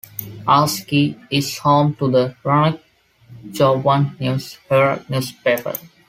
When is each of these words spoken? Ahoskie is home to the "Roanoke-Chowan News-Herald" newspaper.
Ahoskie 0.47 1.15
is 1.29 1.59
home 1.59 1.93
to 1.93 2.09
the 2.09 2.35
"Roanoke-Chowan 2.43 4.19
News-Herald" 4.19 5.07
newspaper. 5.07 5.75